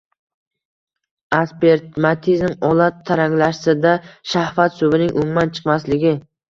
[1.39, 3.95] Aspermatizm– olat taranglashsa-da
[4.35, 6.19] shahvat suvining umuman chiqmasligi.